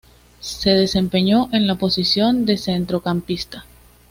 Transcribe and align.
Se 0.39 0.71
desempeñó 0.71 1.47
en 1.53 1.67
la 1.67 1.75
posición 1.75 2.47
de 2.47 2.57
centrocampista. 2.57 3.65